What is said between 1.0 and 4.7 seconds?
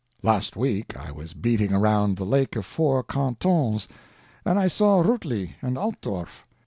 was beating around the Lake of Four Cantons, and I